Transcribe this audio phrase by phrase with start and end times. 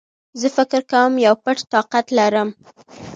[0.39, 2.49] زه فکر کوم يو پټ طاقت لرم